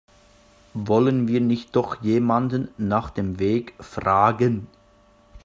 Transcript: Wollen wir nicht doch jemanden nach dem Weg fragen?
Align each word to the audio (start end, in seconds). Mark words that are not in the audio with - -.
Wollen 0.73 1.27
wir 1.27 1.41
nicht 1.41 1.75
doch 1.75 2.01
jemanden 2.01 2.69
nach 2.79 3.11
dem 3.11 3.37
Weg 3.37 3.75
fragen? 3.79 4.65